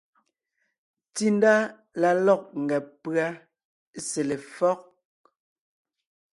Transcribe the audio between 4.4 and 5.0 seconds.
éfɔ́g.